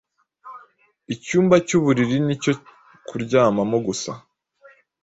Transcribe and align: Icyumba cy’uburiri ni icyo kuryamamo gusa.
Icyumba 1.13 1.55
cy’uburiri 1.67 2.17
ni 2.25 2.31
icyo 2.35 2.51
kuryamamo 3.07 3.77
gusa. 3.87 4.11